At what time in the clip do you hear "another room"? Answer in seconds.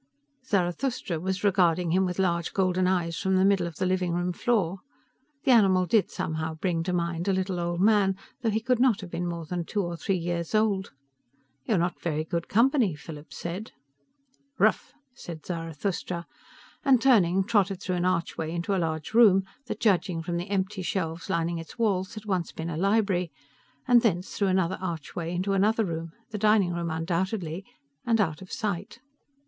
25.53-26.11